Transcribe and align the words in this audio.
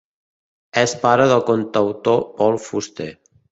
És 0.83 0.95
pare 1.03 1.27
del 1.33 1.45
cantautor 1.51 2.25
Paul 2.41 2.61
Fuster. 2.67 3.11